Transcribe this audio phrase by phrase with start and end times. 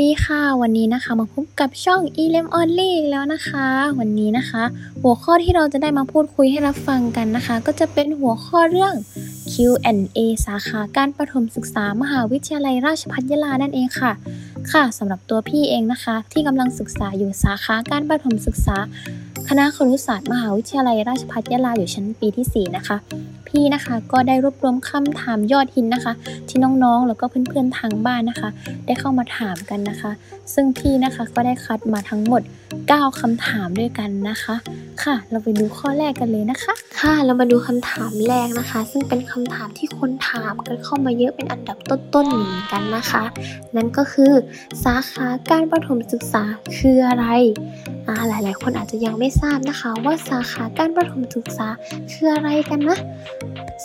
[0.00, 3.66] ดีค่ะ วันนี้นะคะมาพบกับช่อง e l e m Only อีกแล้วนะคะ
[3.98, 4.62] วันนี้นะคะ
[5.02, 8.94] หัวข้อที่เราจะได้มาพูดคุยให้รับฟังกันนะคะ ก็จะเป็นหัวข้อเรื่อง
[9.52, 14.12] Q&A สาขาการประถมศึกษามหาวิทยาลัยราชภัฏยะลานั่นเองค่ะ
[14.72, 18.76] ค่ะสำหรับตัวพี่เองนะคะ ที่กำลังศึกษาอยู่สาขาการประถมศึกษา
[19.48, 22.96] คณะครุศาสตร์มหาวิทยาลัยราชภัฏยะลาอยู่ชั้นปีที่ 4 นะคะ
[23.48, 26.12] พี่นะคะก็ได้รวบรวมคำถามยอดฮินนะคะ
[26.48, 28.48] ที่น้องๆ แล้วก็เพื่อนๆทางบ้านนะคะ
[28.86, 30.10] ได้เข้ามาถามกันนะคะ
[30.54, 32.42] ซึ่งพี่นะคะก็ได้คัดมาทั้งหมด
[32.80, 34.54] 9คำถามด้วยกันนะคะ
[35.02, 43.22] ค่ะ เราไปดูข้อแรกกันเลยนะคะ ค่ะเรามาดูคำถามแรกนะคะ ซึ่งเป็นคำถามที่คนถามกันเข้ามาเยอะเป็นอันดับต้นๆเหมือนกันนะคะ
[43.76, 44.32] นั่นก็คือ
[44.84, 46.42] สาขาการประถมศึกษา
[46.78, 47.26] คืออะไร
[48.08, 51.68] อ่าหลายๆ คนอาจจะยังไม่ทราบนะคะ ว่าสาขาการประถมศึกษา
[52.12, 52.98] คืออะไรกันนะ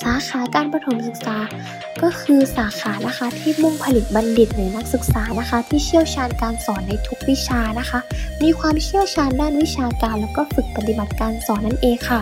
[0.02, 1.38] สาขาการประถมศึกษา
[2.02, 8.00] ก็คือสาขานะคะที่มุ่งผลิตบัณฑิตหรือนักศึกษานะคะ ที่เชี่ยวชาญการสอนในทุกวิชานะคะ
[8.44, 12.22] มีความเชี่ยวชาญด้านวิชาการ แล้วก็ฝึกปฏิบัติการสอนนั่นเองค่ะ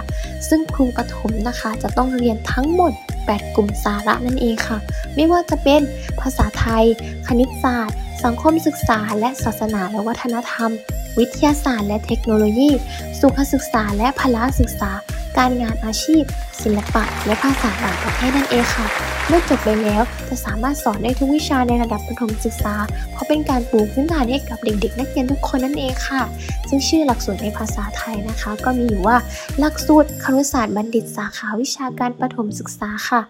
[0.50, 4.78] ซึ่งครูประถมนะคะ จะต้องเรียนทั้งหมด 8 กลุ่มสาระนั่นเองค่ะ
[5.16, 5.81] ไม่ว่าจะเป็น
[6.22, 6.86] ภาษาไทย
[7.28, 10.72] คณิตศาสตร์ สังคมศึกษา และศาสนาและวัฒนธรรม
[11.20, 12.72] วิทยาศาสตร์ และเทคโนโลยี
[13.20, 14.92] สุขศึกษา และพละศึกษา
[15.38, 16.23] การงานอาชีพ
[16.64, 18.88] ศิลปะ และภาษาต่างประเทศนั่นเองค่ะ
[19.28, 22.75] เมื่อจบไปแล้วจะสามารถสอนได้ทุกวิชาในระดับประถมศึกษา
[23.11, 26.22] เพราะเป็นการปลูกพื้นฐานให้กับเด็กๆ นักเรียนทุกคนนั่นเองค่ะ
[26.70, 29.17] ซึ่งชื่อหลักสูตรในภาษาไทยนะคะ ก็มีอยู่ว่า
[29.59, 33.22] หลักสูตรครุศาสตร์บัณฑิตสาขาวิชาการประถมศึกษาค่ะ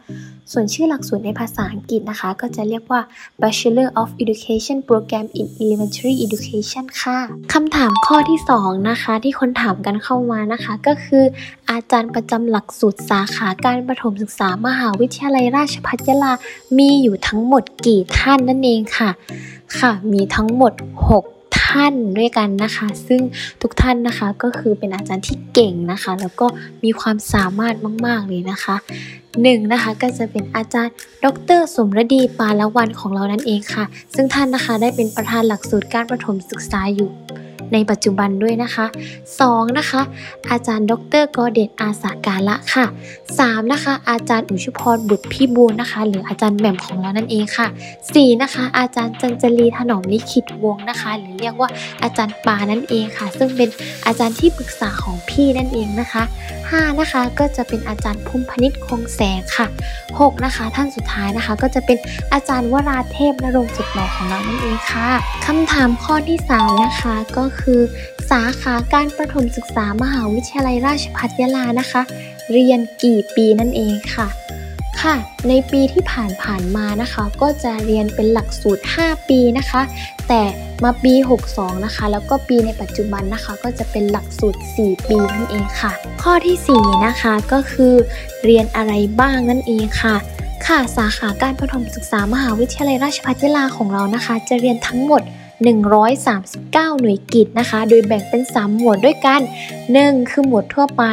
[0.52, 3.02] ส่วนชื่อหลักสูตรในภาษาอังกฤษนะคะ ก็จะเรียกว่า
[3.42, 7.20] Bachelor of Education Program in Elementary Education ค่ะ
[7.54, 11.24] คำถามข้อที่ 2 นะคะ ที่คนถามกันเข้ามานะคะ ก็คือ
[11.70, 16.34] อาจารย์ประจำหลักสูตรสาขาการประถมศึกษามหาวิทยาลัยราชภัฏยะลา
[16.78, 19.10] มีอยู่ทั้งหมดกี่ท่านนั่นเองค่ะ
[19.80, 20.74] ค่ะ มีทั้งหมด
[21.20, 23.22] 6 ท่านด้วยกันนะคะ ซึ่ง
[23.62, 26.48] ทุกท่านนะคะก็คือเป็นอาจารย์ที่เก่งนะคะ แล้วก็
[26.84, 27.76] มีความสามารถ
[28.06, 28.76] มาก ๆ เลยนะคะ
[29.42, 31.26] หนึ่งนะคะก็จะเป็นอาจารย์ ด
[31.60, 33.86] ร สมรดีปาละวันของเรานั่นเองค่ะ
[34.16, 37.10] ซึ่งท่านนะคะได้เป็นประธานหลักสูตรการประถมศึกษาอยู่
[37.74, 38.86] ในปัจจุบันด้วยนะคะ
[39.32, 39.78] 2.
[39.78, 40.02] นะคะ
[40.52, 42.86] อาจารย์ ดรกอเดตอาสากาละค่ะ
[43.30, 43.74] 3.
[43.74, 47.68] นะคะ อาจารย์อุชุพรบุตรพี่บูลนะคะ หรืออาจารย์แหม่มของเรานั่นเองค่ะ
[48.04, 48.42] 4.
[48.42, 51.70] นะคะ อาจารย์จันจรีถนอมลิขิตวงนะคะ หรือเรียกว่า
[52.04, 53.70] อาจารย์ปานั่นเองค่ะ ซึ่งเป็น
[54.06, 56.24] อาจารย์ที่ปรึกษาของพี่นั่นเองนะคะ
[56.62, 57.00] 5.
[57.00, 59.68] นะคะก็จะเป็นอาจารย์ภูมิพนิษคงแสงค่ะ
[60.10, 60.46] 6.
[60.46, 61.98] นะคะ ท่านสุดท้ายนะคะ ก็จะเป็น
[62.34, 65.10] อาจารย์วราเทพนรงค์สุดหล่อของเรานั่นเองค่ะ
[65.46, 67.82] คำถามข้อที่ 3 นะคะก็คือ
[68.32, 72.02] สาขาการประถมศึกษามหาวิทยาลัยราชภัฏยะลานะคะ
[72.52, 74.28] เรียนกี่ปีนั่นเองค่ะ
[75.02, 75.16] ค่ะ
[75.50, 79.82] ในปีที่ผ่านผ่านมานะคะ ก็จะเรียนเป็นหลักสูตร 5 ปีนะคะ
[80.28, 80.42] แต่
[80.84, 81.14] มาปี
[81.50, 85.92] 62 นะคะ แล้วก็ปีในปัจจุบันนะคะ ก็จะเป็นหลักสูตร 4 ปีนั่นเองค่ะ
[86.24, 87.94] ข้อที่ 4 นะคะก็คือ
[88.44, 90.16] เรียนอะไรบ้างนั่นเองค่ะ
[90.68, 95.22] ค่ะ สาขาการประถมศึกษามหาวิทยาลัยราชภัฏยะลาของเรานะคะ จะเรียนทั้งหมด
[95.64, 99.42] 139 หน่วยกิจนะคะ โดยแบ่งเป็น 3 หมวดด้วยกัน
[99.86, 100.32] 1.
[100.32, 101.04] คือหมวดทั่วไป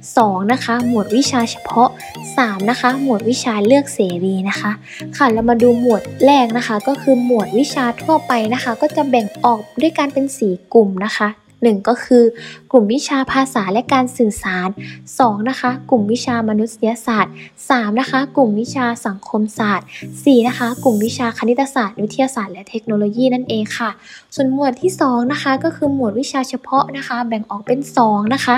[0.00, 0.52] 2.
[0.52, 1.88] นะคะ หมวดวิชาเฉพาะ
[2.28, 2.70] 3.
[2.70, 4.70] นะคะ หมวดวิชาเลือกเสรีนะคะ
[5.16, 11.28] ค่ะเรามาดูหมวดแรกนะคะ ก็คือหมวดวิชาทั่วไปนะคะ ก็จะแบ่งออกด้วยการเป็น 4 กลุ่มนะคะ
[11.64, 12.24] 1 ก็คือ
[12.72, 14.68] กลุ่มวิชาภาษาและการสื่อสาร
[15.08, 15.48] 2.
[15.48, 17.34] นะคะ กลุ่มวิชามนุษยศาสตร์
[17.68, 18.00] 3.
[18.00, 20.48] นะคะ กลุ่มวิชาสังคมศาสตร์ 4.
[20.48, 23.90] นะคะ กลุ่มวิชาคณิตศาสตร์ วิทยาศาสตร์และเทคโนโลยีนั่นเองค่ะ
[24.34, 28.56] ส่วนหมวดที่ 2 นะคะ ก็คือหมวดวิชาเฉพาะนะคะ แบ่งออกเป็น 2 นะคะ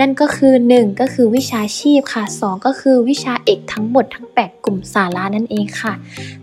[0.00, 5.92] นั่นก็คือ 1 ก็คือวิชาชีพค่ะ 2 ก็คือวิชาเอกทั้งหมดทั้ง 8 กลุ่มสาระนั่นเองค่ะ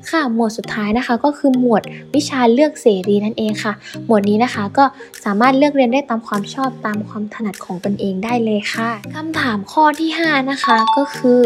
[0.09, 1.81] ค่ะหมวดสุดท้ายนะคะก็คือหมวด
[2.15, 3.73] วิชาเลือกเสรีนั่นเองค่ะ
[4.05, 4.85] หมวดนี้นะคะก็
[5.23, 11.39] สามารถเลือกเรียนได้ตามความชอบตามความถนัดของตนเองได้เลยค่ะคำถามข้อที่ 5 นะคะก็คือ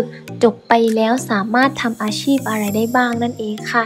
[0.43, 3.85] จบไปแล้วสามารถทำอาชีพอะไรได้บ้างนั่นเองค่ะ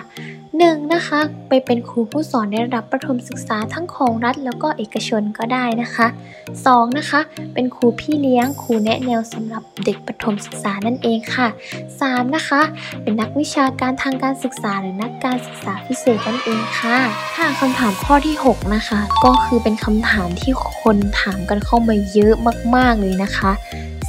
[0.59, 0.94] 1.
[0.94, 1.19] นะคะ
[1.50, 6.07] ไปเป็นครูผู้สอนในระดับประถมศึกษาทั้งของรัฐ แล้วก็เอกชนก็ได้นะคะ
[6.51, 6.98] 2.
[6.98, 7.19] นะคะ
[7.53, 11.48] เป็นครูพี่เลี้ยงครูแนะแนวสำหรับเด็กประถมศึกษานั่นเองค่ะ
[11.92, 12.36] 3.
[12.36, 12.62] นะคะ
[13.01, 16.97] เป็นนักวิชาการทางการศึกษาหรือนักการศึกษาพิเศษนั่นเองค่ะ
[17.38, 22.33] ค่ะคำถามข้อที่ 6 นะคะ ก็คือเป็นคำถามที่คนถามกันเข้ามาเยอะ
[22.75, 23.51] มาก ๆเลยนะคะ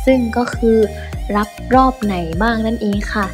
[0.05, 0.77] ซึ่งก็คือ
[1.37, 3.27] รับรอบไหนบ้างนั่นเองค่ะ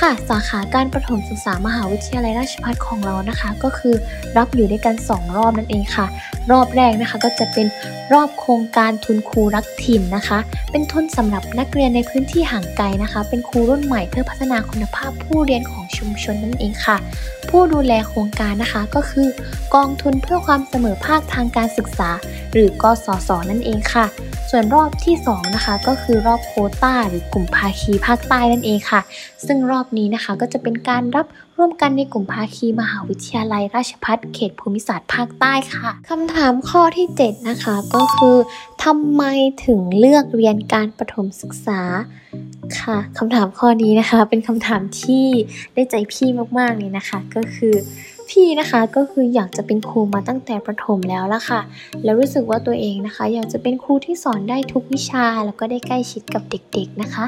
[0.00, 3.94] ค่ะสาขาการประถมศึกษามหาวิทยาลัยราชภัฏของเรานะคะ ก็คือ
[4.36, 6.06] รับอยู่ด้วยกัน 2 รอบนั่นเองค่ะ
[6.50, 7.66] รอบแรกนะคะก็จะเป็น
[8.12, 10.38] รอบโครงการทุนครูรักถิ่นนะคะ
[10.70, 16.96] เป็นทุนสำหรับนักเรียนในพื้นที่ห่างไกลนะคะ เป็นครูรุ่นใหม่เพื่อพัฒนาคุณภาพผู้เรียนของชุมชนนั่นเองค่ะ
[17.48, 19.28] ผู้ดูแลโครงการนะคะก็คือ
[19.74, 22.10] กองทุนเพื่อความเสมอภาคทางการศึกษา
[22.52, 24.06] หรือกสศนั่นเองค่ะ
[24.50, 26.52] ส่วนรอบที่2นะคะก็คือรอบโค
[26.82, 29.00] ต้า หรือกลุ่มภาคีภาคใต้นั่นเองค่ะ
[29.46, 31.26] ซึ่งรอบนี้นะคะก็จะเป็นการรับ
[31.64, 38.36] ร่วมกันในกลุ่มภาคีมหาวิทยาลัยราชภัฏเขตภูมิศาสตร์ภาคใต้ค่ะคำถามข้อที่ 7 นะคะก็คือ
[38.84, 39.22] ทำไม
[39.66, 41.80] ถึงเลือกเรียนการประถมศึกษา
[42.80, 45.26] ค่ะคำถามข้อนี้นะคะ เป็นคำถามที่
[45.74, 46.28] ได้ใจพี่
[46.58, 47.74] มากๆเลยนะคะ ก็คือ
[48.32, 51.60] พี่นะคะก็คืออยากจะเป็นครูมาตั้งแต่ประถมแล้วละค่ะ
[52.04, 57.24] แล้วรู้สึกว่าตัวเองนะคะ อยากจะเป็นครูที่สอนได้ทุกวิชา แล้วก็ได้ใกล้ชิดกับเด็กๆนะคะ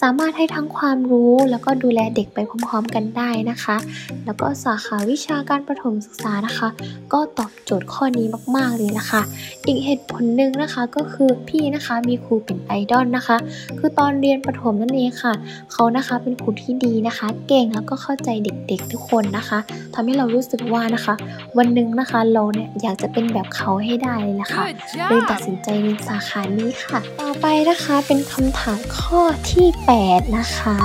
[0.00, 2.38] สามารถให้ทั้งความรู้แล้วก็ดูแลเด็กไป
[2.68, 3.76] พร้อมๆกันได้นะคะ
[4.24, 6.68] แล้วก็สาขาวิชาการประถมศึกษานะคะ
[7.12, 8.26] ก็ตอบโจทย์ข้อนี้
[8.56, 9.22] มากๆเลยละคะ
[9.66, 13.36] อีกเหตุผลหนึ่งนะคะก็คือพี่นะคะมีครูเป็นไอดอลนะคะ
[13.78, 15.34] คือตอนเรียนประถมนั่นเองค่ะ
[15.72, 19.58] เขานะคะเป็นครูที่ดีนะคะ เก่งแล้วก็เข้าใจเด็กๆทุกคนนะคะ
[19.94, 21.14] ทำให้เรารู้สึกว่านะคะ
[21.58, 24.64] วันหนึ่งนะคะเราเนี่ยอยากจะเป็นแบบเขาให้ได้เลยละค่ะ
[25.08, 29.22] เลยตัดสินใจเรียนสาขานี้ค่ะ ต่อไปนะคะเป็นคำถามข้อ
[29.52, 29.68] ที่
[30.02, 30.76] 8 นะคะ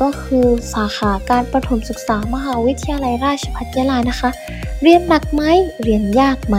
[0.00, 4.30] ก็คือสาขาการประถมศึกษามหาวิทยาลัยราชภัฏยาลานะคะ
[4.82, 5.42] เรียนหนักไหม
[5.82, 6.58] เรียนยากไหม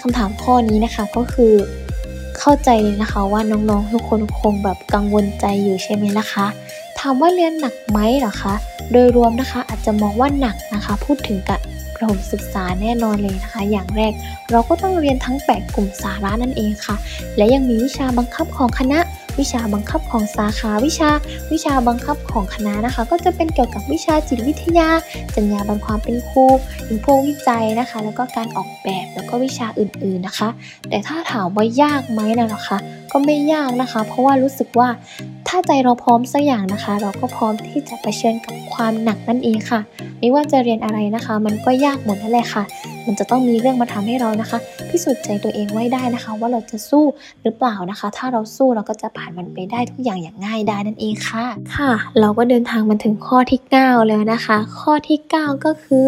[0.00, 1.54] คำถามข้อนี้นะคะก็คือ
[2.38, 6.46] เข้าใจเลยนะคะว่าน้องๆทุกคนคงแบบกังวลใจอยู่ใช่ไหมล่ะคะ
[7.00, 8.54] ถามว่าเรียนหนักไหมหรอคะ
[8.92, 11.60] โดยรวมนะคะอาจจะมองว่าหนักนะคะ พูดถึงกับ
[12.00, 14.12] ระถมศึกษาแน่นอนเลยนะคะ อย่างแรก
[14.50, 16.96] เราก็ต้องเรียนทั้ง 8 กลุ่มสาระนั่นเองค่ะ
[17.36, 19.00] และยังมีวิชาบังคับของคณะ
[19.38, 21.10] วิชาบังคับของสาขาวิชา
[21.52, 24.88] วิชาบังคับของคณะนะคะ ก็จะเป็นเกี่ยวกับวิชาจิตวิทยา
[25.34, 26.44] จรรยาบรรณความเป็นครู
[26.88, 30.48] อินโฟวิจัยนะคะ แล้วก็การออกแบบแล้วก็วิชาอื่นๆนะคะ
[30.88, 32.78] แต่ถ้าถามว่ายากไหมนะหรอคะ
[33.12, 34.88] ก็ไม่ยากนะคะ เพราะว่ารู้สึกว่า
[35.48, 39.80] ถ้าใจเราพร้อมสักอย่างนะคะ เราก็พร้อมที่จะะเผชิญกับความหนักนั่นเองค่ะ
[40.18, 42.62] ไม่ว่าจะเรียนอะไรนะคะ มันก็ยากหมดนั่นแหละค่ะ
[43.06, 44.58] มันจะต้องมีเรื่องมาทำให้เรานะคะ
[44.88, 47.04] พิสูจน์ใจตัวเองไว้ได้นะคะ ว่าเราจะสู้
[47.42, 51.46] หรือเปล่านะคะ ถ้าเราสู้เราก็จะผ่านมันไปได้ทุกอย่างอย่างง่ายได้นั่นเองค่ะ
[51.76, 51.90] ค่ะ
[52.20, 56.06] เราก็เดินทางมาถึงข้อที่ 9 แล้วนะคะ ข้อที่ 9 ก็คือ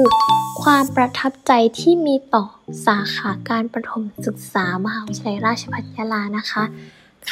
[0.63, 2.45] ความประทับใจที่มีต่อ
[2.87, 6.65] สาขาการประถมศึกษามหาวิทยาลัยราชภัฏยาลานะคะ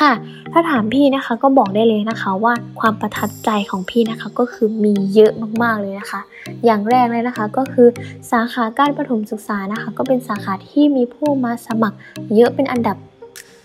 [0.00, 0.12] ค่ะ
[0.52, 5.32] ถ้าถามพี่นะคะก็บอกได้เลยนะคะว่าความประทับใจของพี่นะคะก็คือมีเยอะ
[5.62, 6.20] มากๆเลยนะคะ
[6.64, 7.88] อย่างแรกเลยนะคะก็คือ
[8.30, 11.98] สาขาการประถมศึกษานะคะ ก็เป็นสาขาที่มีผู้มาสมัคร
[12.34, 12.96] เยอะเป็นอันดับ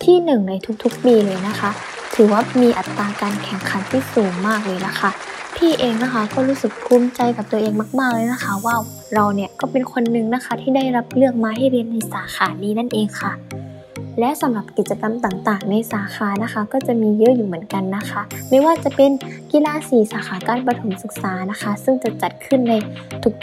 [0.04, 0.54] ที่หนึ่งใน
[0.84, 1.70] ทุกๆปีเลยนะคะ
[2.16, 5.10] ถือว่ามีอัตราการแข่งขันที่สูงมากเลยนะคะ
[5.56, 8.76] พี่เองนะคะก็รู้สึกภูมิใจกับตัวเองมาก ๆเลยนะคะ ว่า
[9.16, 13.32] เราเนี่ยก็เป็นคนหนึ่งนะคะที่ได้รับเลือกมาให้เรียนในสาขานี้นั่นเองค่ะ
[14.20, 19.12] และสำหรับกิจกรรมต่างๆ ในสาขานะคะ ก็จะมีเยอะอยู่เหมือนกันนะคะ ไม่ว่าจะเป็น
[19.52, 22.74] กีฬาสีสาขาการประถมศึกษานะคะ ซึ่งจะจัดขึ้นใน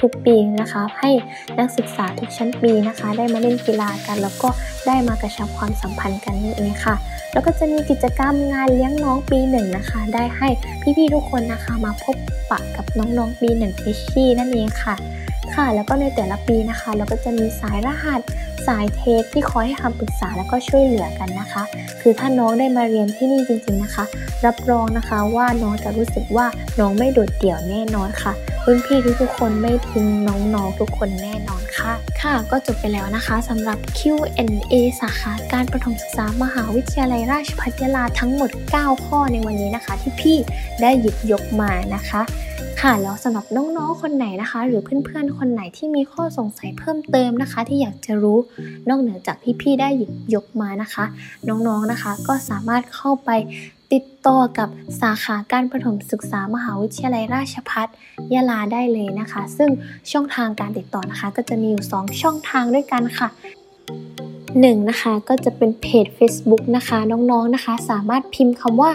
[0.01, 1.11] ทุกๆปีนะคะ ให้
[1.59, 4.49] นักศึกษาทุกชั้นปีนะคะ ได้มาเล่นกีฬากัน แล้วก็
[4.87, 6.95] ได้มากระชับความสัมพันธ์กันนั่นเองค่ะ
[7.33, 10.49] แล้วก็จะมีกิจกรรมงานเลี้ยงน้องปีหนึ่งนะคะ ได้ให้
[10.97, 12.17] พี่ๆทุกคนนะคะมาพบ
[12.51, 14.95] ปะกับน้องๆปีหนึ่งเฟชชี่นั่นเองค่ะ
[15.55, 18.21] ค่ะ แล้วก็ในแต่ละปีนะคะ เราก็จะมีสายรหัส
[18.67, 21.63] สายเทคที่คอยให้คำปรึกษาแล้วก็ช่วยเหลือกันนะคะ
[22.01, 24.05] คือถ้าน้องได้มาเรียนที่นี่จริงๆนะคะ
[24.47, 26.47] รับรองนะคะว่าน้องจะรู้สึกว่า
[26.81, 28.33] น้องไม่โดดเดี่ยวแน่นอนค่ะ
[28.67, 30.07] รุ่นพี่ทุกๆคนไม่ทิ้ง
[30.55, 31.93] น้องๆทุกคนแน่นอนค่ะ
[32.23, 40.37] ค่ะก็จบไปแล้วนะคะสำหรับ Q&A สาขาการประถมศึกษามหาวิทยาลัยราชภัฏยาลาทั้งหมด 9 ข้อในวันนี้นะคะ ที่พี่
[40.83, 42.21] ได้หยิบยกมานะคะ
[42.81, 48.39] ค่ะแล้วสำหรับน้องๆคนไหนนะคะ หรือเพื่อนๆคนไหนที่มีข้อสงสัยเพิ่มเติมนะคะ ที่อยากจะรู้
[48.89, 51.05] นอกเหนือจากที่พี่ได้หยิบยกมานะคะ
[51.49, 53.31] น้องๆนะคะ ก็สามารถเข้าไป
[53.93, 54.69] ติดต่อกับ
[55.01, 57.89] สาขาการประถมศึกษามหาวิทยาลัยราชพัฒ
[58.35, 59.71] ยาลาได้เลยนะคะ ซึ่ง
[60.13, 63.29] ช่องทางการติดต่อนะคะ ก็จะมีอยู่ 2 ช่องทางด้วยกันค่ะ
[64.61, 68.91] หนึ่งนะคะก็จะเป็นเพจ Facebook นะคะน้องๆนะคะ สามารถพิมพ์คำว่า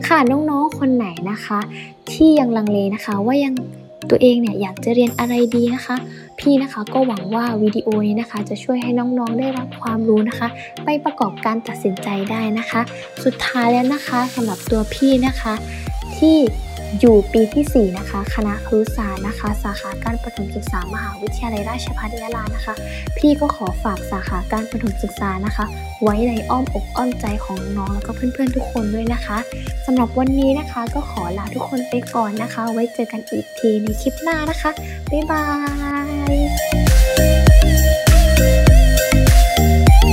[0.07, 1.59] ค่ะน้องๆคนไหนนะคะ
[2.11, 3.53] ที่ยังลังเลนะคะว่ายัง
[4.09, 5.95] ตัวเองเนี่ยอยากจะเรียนอะไรดีนะคะ
[6.39, 10.47] พี่นะคะก็หวังว่าวิดีโอนี้นะคะ จะช่วยให้น้องๆได้รับความรู้นะคะ
[10.85, 12.81] ไปประกอบการตัดสินใจได้นะคะ
[13.23, 15.53] สุดท้ายแล้วนะคะสำหรับตัวพี่นะคะ
[16.17, 16.37] ที่
[16.99, 22.73] อยู่ปีที่ 4 นะคะ คณะครุศาสตร์นะคะ สาขาการประถมศึกษามหาวิทยาลัยราชภัฏยะลานะคะ
[23.17, 25.65] พี่ก็ขอฝากสาขาการประถมศึกษานะคะ
[26.03, 29.37] ไว้ในอ้อมอกอ้อมใจของน้องแล้วก็เพื่อนๆทุกคนด้วยนะคะ
[29.85, 34.71] สำหรับวันนี้นะคะก็ขอลาทุกคนไปก่อนนะคะ ไว้เจอกันอีกทีในคลิปหน้านะคะ
[35.11, 35.43] บ๊ายบา
[36.17, 36.78] ย Bye.